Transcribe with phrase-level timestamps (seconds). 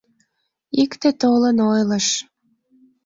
[0.81, 2.07] Икте толын ойлыш-